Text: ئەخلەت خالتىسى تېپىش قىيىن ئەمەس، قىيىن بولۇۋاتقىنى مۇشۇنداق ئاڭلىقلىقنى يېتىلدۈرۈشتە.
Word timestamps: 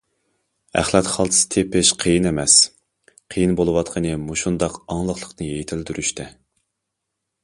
ئەخلەت 0.79 1.07
خالتىسى 1.15 1.43
تېپىش 1.55 1.91
قىيىن 2.03 2.25
ئەمەس، 2.29 2.55
قىيىن 3.35 3.53
بولۇۋاتقىنى 3.59 4.15
مۇشۇنداق 4.29 4.79
ئاڭلىقلىقنى 4.87 5.51
يېتىلدۈرۈشتە. 5.51 6.27